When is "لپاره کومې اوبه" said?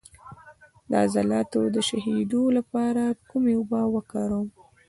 2.57-3.81